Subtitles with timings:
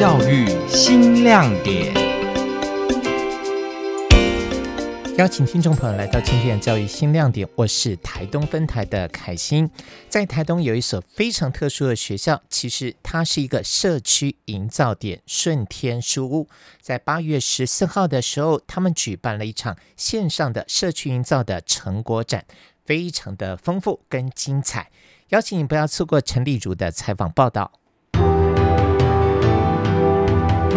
[0.00, 1.92] 教育新亮点。
[5.18, 9.68] 邀请听众朋友来到今天的教育新亮点，我是台东分台的凯欣。
[10.08, 16.48] 在台东有一所非常特殊的学校，其实它是一个社区营造点——顺天书屋。
[16.80, 22.46] 在八月十四号的时候，他们举办了一场线上的社区营造的成果展，
[22.86, 24.90] 非常的丰富跟精彩。
[25.28, 27.72] 邀请你不要错过陈丽如的采访报道。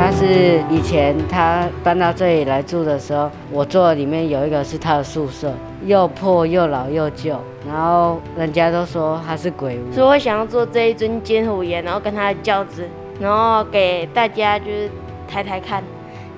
[0.00, 5.52] 他是以前他搬到这里来住的时候，我做里面有一个是他的宿舍，
[5.84, 12.88] 又破又老又旧，然后人家都说他是鬼屋，所以我想要做这一尊金虎爷，然后跟他的轿子，
[13.20, 14.90] 然后给大家就是
[15.28, 15.84] 抬抬看，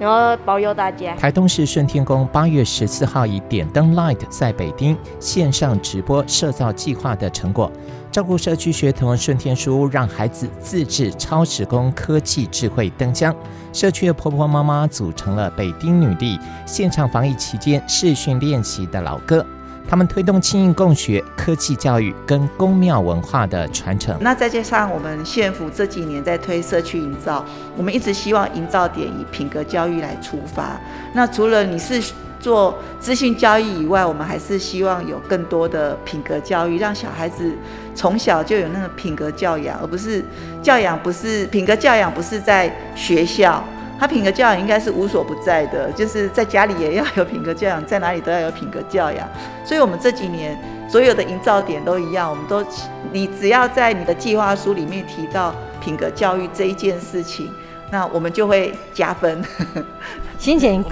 [0.02, 1.14] 然后保佑大家。
[1.14, 7.70] 台东市顺天宫八月十四号以点灯 Light 在北京线上直播社造计划的成果。
[8.10, 13.32] 照顾社区学童顺天书，让孩子自制超时空科技智慧灯箱。
[13.72, 19.46] 社区的婆婆妈妈组成了北丁女力，现场防疫期间视讯练习的老歌。
[19.88, 24.16] 他们推动亲应共学、科技教育跟宫庙文化的传承。
[24.20, 27.44] 那再加上我们县府这几年在推社区营造，
[27.76, 30.80] 我们一直希望营造点以品格教育来出发。
[31.12, 32.02] 那除了你是
[32.40, 37.52] 做资讯教育以外，我们还是希望有更多的品格教育，让小孩子
[37.94, 40.24] 从小就有那个品格教养，而不是
[40.60, 43.62] 教养不是品格教养不是在学校，
[44.02, 49.28] 他品格教养应该是无所不在的，就是在家里也要有品格教养，在哪里都要有品格教养。
[49.64, 50.58] 所以，我们这几年
[50.88, 52.66] 所有的营造点都一样，我们都
[53.12, 57.48] 你只要在你的计划书里面提到品格教育这一件事情，
[57.92, 59.40] 那我们就会加分，
[60.36, 60.84] 心情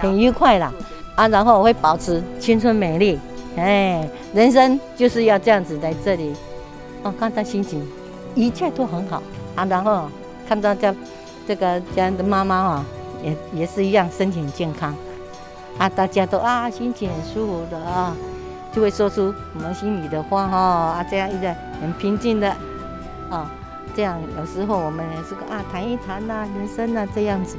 [0.00, 0.72] 很愉快啦。
[1.14, 3.16] 啊，然后我会保持青春美丽，
[3.56, 6.34] 哎，人生就是要这样子在这里，
[7.04, 7.86] 哦，看他心情，
[8.34, 9.22] 一切都很好
[9.54, 9.64] 啊。
[9.66, 10.10] 然后
[10.48, 10.92] 看到这
[11.46, 12.84] 这个这样的妈妈啊，
[13.22, 14.94] 也也是一样，身体很健康，
[15.78, 18.14] 啊，大家都啊心情很舒服的啊，
[18.72, 22.48] 就会说出我们心里的话哈啊，这样一个很平静的
[23.30, 23.50] 啊，
[23.94, 27.56] 这样有时候我们也是个啊谈一谈呐、啊，人生呐、啊、这样子。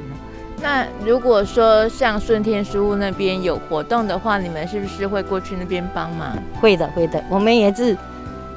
[0.60, 6.36] 那如果说像顺天书屋那边有活动的话，你们是不是会过去那边帮忙？
[6.60, 7.96] 会的，会的，我们也是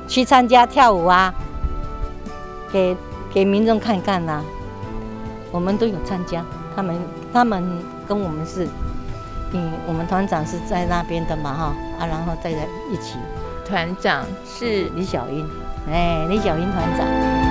[0.07, 1.33] 去参加跳舞啊，
[2.71, 2.97] 给
[3.31, 4.45] 给民众看看呐、啊。
[5.51, 6.43] 我们都有参加，
[6.75, 6.95] 他们
[7.33, 7.63] 他们
[8.07, 8.67] 跟我们是，
[9.51, 12.59] 嗯，我们团长是在那边的嘛哈啊，然后再在
[12.91, 13.17] 一起。
[13.65, 15.47] 团长是李小英，
[15.89, 17.50] 哎，李小英团长。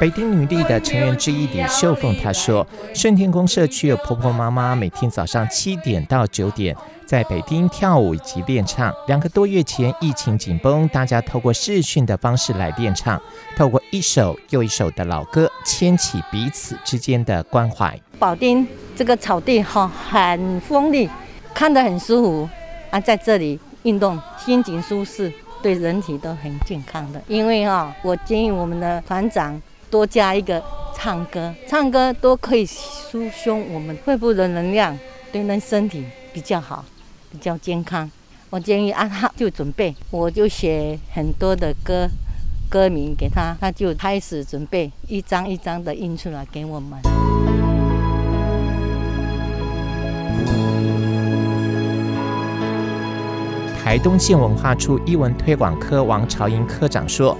[0.00, 2.66] 北丁女力的成员之一李秀凤她说
[2.96, 6.74] ：“顺天宫社区的婆婆妈妈每天早上七点到九点
[7.04, 8.90] 在北丁跳舞以及练唱。
[9.08, 13.20] 两个多月前疫情紧绷，大家透过视讯的方式来练唱，
[13.54, 17.94] 透过一首又一首的老歌，牵起彼此之间的关怀。
[18.18, 21.10] 保丁这个草地哈很丰丽，
[21.52, 22.48] 看得很舒服
[22.88, 25.30] 啊，在这里运动心情舒适，
[25.62, 27.20] 对人体都很健康的。
[27.28, 30.62] 因为哈，我建议我们的团长。”多加一个
[30.94, 34.96] 唱歌，唱歌都可以疏松我们肺部的能量，
[35.32, 36.84] 对人身体比较好，
[37.32, 38.08] 比较健康。
[38.50, 42.08] 我建议啊，他就准备，我就写很多的歌，
[42.68, 47.00] 歌名给他，他就开始准备，一张一张的印出来给我们。
[53.82, 57.36] 台东县文化处艺文推广科王朝英科长说。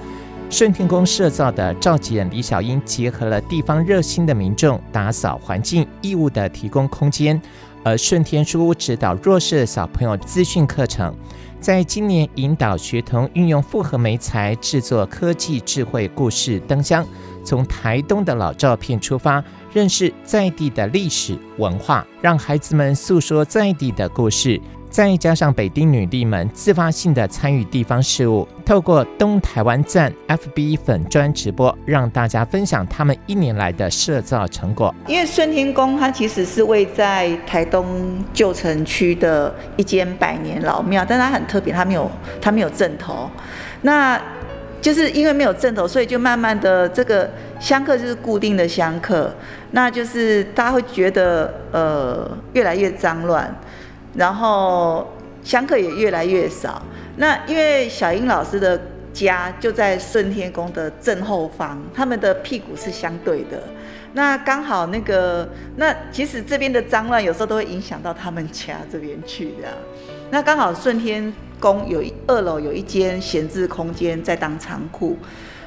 [0.51, 7.41] 顺天宫社造的召集人李小英结合了地方热心的民众打扫环境义务的提供空间，
[7.85, 11.15] 而顺天书屋指导弱势小朋友资讯课程，
[11.61, 17.07] 在今年引导学童运用复合媒材制作科技智慧故事灯箱，
[17.45, 24.59] 从台东的老照片出发，认识在地的历史文化，让孩子们诉说在地的故事。
[24.91, 34.93] 再加上北丁女帝们自发性的参与地方事务，透过东台湾站 FB 粉专直播，让大家分享他们一年来的社造成果。
[35.07, 42.11] 因为顺天宫它其实是位在台东旧城区的一间百年老庙，但它很特别，它没有
[42.41, 43.29] 它没有阵头，
[43.83, 44.21] 那
[44.81, 49.33] 就是因为没有阵头，所以就慢慢的这个香客就是固定的香客，
[49.71, 53.55] 那就是大家会觉得呃越来越脏乱。
[54.15, 55.07] 然后
[55.43, 56.81] 香客也越来越少。
[57.17, 58.79] 那因为小英老师的
[59.13, 63.61] 家就在顺天宫的正后方，他们的屁股是相对的。
[64.13, 65.47] 那刚好那个，
[65.77, 69.69] 那其实这边的脏乱有时候都会影响到他们家这边去的。
[70.31, 75.17] 那刚好顺天宫有一二楼有一间闲置空间在当仓库，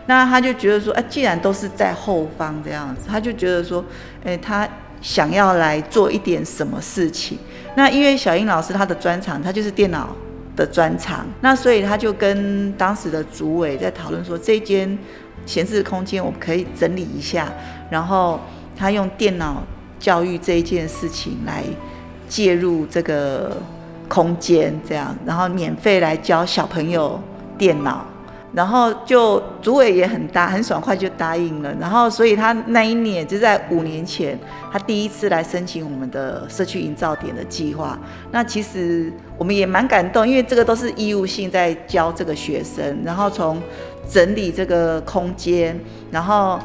[0.06, 3.82] 那他就觉得说，哎，既然都是在后方这样子，他就觉得说，
[4.25, 4.69] 哎，他
[5.04, 7.38] 想要来做一点什么事情。
[7.76, 10.08] 那因为小英老师他的专长，他就是电脑
[10.56, 14.98] 的专长，那所以他就跟当时的主委在讨论说，这间
[15.44, 17.52] 闲置空间我们可以整理一下。
[17.90, 18.40] 然后
[18.74, 19.62] 他用电脑
[19.98, 21.62] 教育这一件事情来
[22.26, 23.54] 介入这个
[24.08, 27.20] 空间，这样，然后免费来教小朋友
[27.58, 28.06] 电脑，
[28.54, 34.38] 然后就主委也很大很爽快就答应了，然后所以他那一年就在五年前，
[34.72, 37.98] 他第一次来申请我们的社区营造点的计划。
[38.30, 43.60] 那其实我们也蛮感动，因为这个都是义务性在教这个学生，然后从
[44.08, 45.78] 整理这个空间，
[46.10, 46.58] 然后。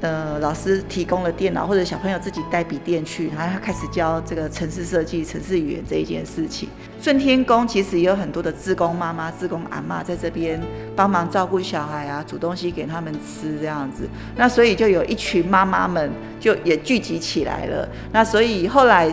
[0.00, 6.68] 呃，老师提供了电脑，或者小朋友自己带笔电去，然后他开始教这个城市设计、城市语言这一件事情。
[7.00, 10.60] 顺天宫其实也有很多的自工妈妈、自工阿嬷在这边
[10.94, 14.08] 帮忙照顾小孩啊，煮东西给他们吃这样子。
[14.36, 16.08] 那所以就有一群妈妈们
[16.38, 17.88] 就也聚集起来了。
[18.12, 19.12] 那所以后来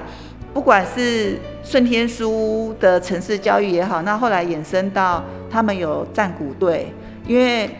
[0.53, 6.93] 不管是顺天书的城市教育也好，那后来衍生到他们有战鼓队，
[7.27, 7.71] 因为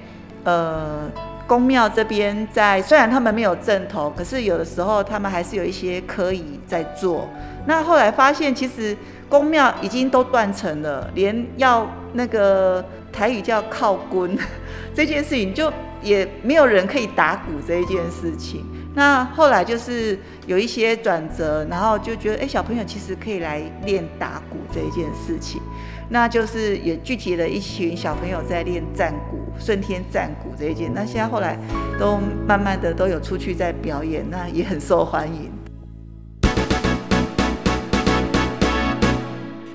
[0.43, 1.07] 呃。
[1.47, 7.29] 宫庙这边在，虽然他们没有阵头，可是有的时候他们还是有一些科仪在做。
[7.67, 8.95] 那后来发现，其实
[9.29, 14.37] 宫庙已经都断层了，连要那个台语叫靠棍
[14.95, 15.71] 这件事情，就
[16.01, 18.63] 也没有人可以打鼓这一件事情。
[18.95, 25.61] 那后来就是有一些转折，然后就觉得，哎、小朋友其实可以来练打鼓这一件事情。
[26.07, 30.93] 那就是也聚集了一群小朋友在练战鼓，顺天战鼓这一件。
[30.93, 31.59] 那现在后来
[31.99, 35.51] 都慢慢的都有出去在表演，那也很受欢迎。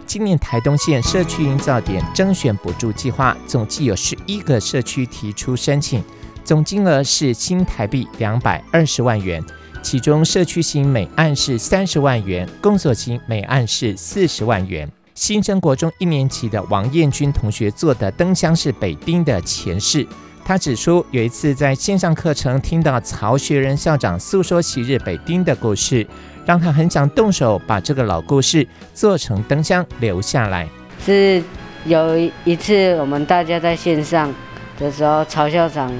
[0.07, 6.03] 今年台东县社区营造点征选补助计划，总计有十一个社区提出申请，
[6.45, 9.45] 总金额是新台币两百二十万元，
[9.83, 14.89] 其中社区型每案是三十万元，工作型每案是四十万元。
[15.21, 20.07] 新生国中一年级的王彦君同学做的灯箱是北丁的前世。
[20.43, 26.07] 他指出，有一次在线上课程听到曹学仁校长诉说昔日北丁的故事，
[26.47, 30.67] 让他很想动手把这个老故事做成灯箱留下来。
[31.05, 31.43] 是
[31.85, 34.35] 有一次我们大家在线上
[34.79, 35.93] 的时候，曹校长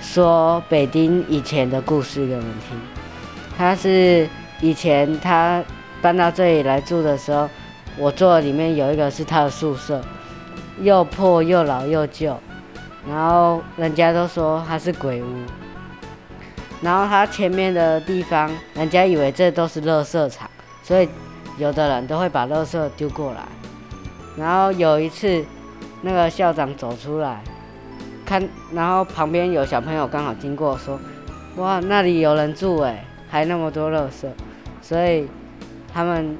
[0.00, 2.78] 说北丁以前的故事给我们听。
[3.58, 4.28] 他是
[4.60, 5.64] 以前他
[6.00, 7.50] 搬到这里来住的时候。
[7.98, 10.02] 我坐里面有一个是他的宿舍，
[10.82, 12.36] 又破又老又旧，
[13.08, 15.26] 然后人家都说他是鬼屋，
[16.82, 20.50] 然后他前面的地方，人家以为这都是垃圾场，
[20.82, 21.08] 所以
[21.56, 23.40] 有的人都会把垃圾丢过来。
[24.36, 25.42] 然后有一次，
[26.02, 27.42] 那个校长走出来，
[28.26, 31.00] 看，然后旁边有小朋友刚好经过，说
[31.56, 34.28] ：“哇，那里有人住哎，还那么多垃圾。”
[34.82, 35.26] 所以
[35.90, 36.36] 他们。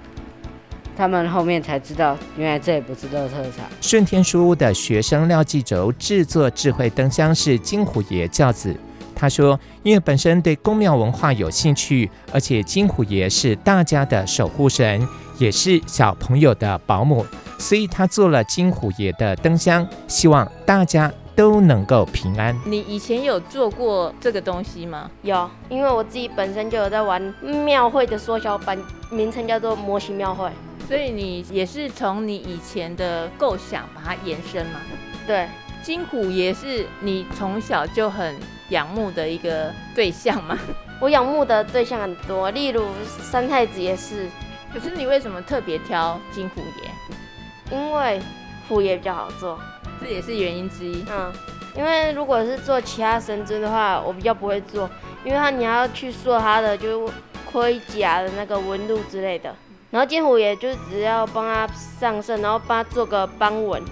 [0.96, 3.66] 他们后面才知道，原来这也不是垃圾场。
[3.80, 8.74] 顺天书屋的学生廖继轴制作智慧灯箱是金虎爷教子。
[9.14, 15.06] 他说，因为本身对宫庙文化有兴趣，而且金虎爷是大家的守护神，
[15.38, 17.24] 也是小朋友的保姆，
[17.58, 22.54] 所以他做了金虎爷的灯箱，希望大家都能够平安。
[22.66, 25.10] 你以前有做过这个东西吗？
[25.22, 28.78] 有，因为我自己本身就有在玩庙会的缩小版，
[29.10, 30.50] 名称叫做模型庙会。
[30.86, 34.80] 所以你也是从你以前的构想把它延伸嘛？
[35.26, 35.48] 对，
[35.82, 38.36] 金虎也是你从小就很
[38.68, 40.56] 仰慕的一个对象吗？
[41.00, 44.28] 我仰慕的对象很多，例如三太子也是。
[44.72, 47.76] 可是你为什么特别挑金虎爷？
[47.76, 48.20] 因为
[48.68, 49.58] 虎爷比较好做，
[50.00, 51.04] 这也是原因之一。
[51.10, 51.32] 嗯，
[51.76, 54.88] 因为如果是做其他神尊的话，我比较不会做，
[55.24, 57.10] 因为他你要去做他的就
[57.50, 59.54] 盔甲的那个纹路之类的。
[59.90, 61.66] 然后金虎也就只要帮他
[62.00, 63.82] 上身，然后帮他做个斑纹，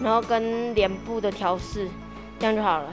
[0.00, 1.88] 然后跟脸部的调试，
[2.38, 2.92] 这样就好了。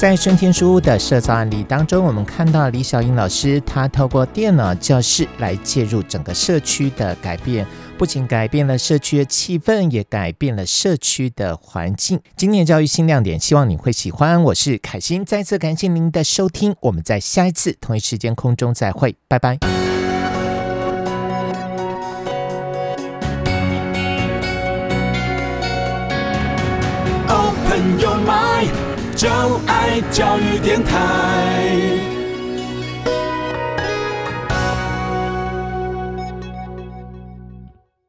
[0.00, 7.66] 在顺天书屋的社造案例当中，我们看到李小英老师，她透过电脑教室来介入整个社区的改变。
[7.98, 12.18] 不仅改变了社区的气氛，也改变了社区的环境。
[12.34, 14.42] 今年教育新亮点，希望你会喜欢。
[14.44, 19.58] 我是凯欣，再次感谢您的收听，我们在下一次同一时间空中再会，拜拜。
[29.20, 29.28] 就
[29.66, 32.19] 爱教育电台。